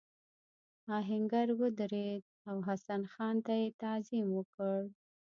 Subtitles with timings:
[0.97, 4.79] آهنګر ودرېد او حسن خان ته یې تعظیم وکړ.